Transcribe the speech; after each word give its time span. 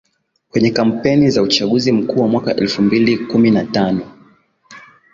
Kwenye 0.49 0.69
kampeni 0.71 1.29
za 1.29 1.41
Uchaguzi 1.41 1.91
Mkuu 1.91 2.21
wa 2.21 2.27
mwaka 2.27 2.55
elfu 2.55 2.81
mbili 2.81 3.17
kumi 3.17 3.51
na 3.51 3.65
tano 3.65 4.09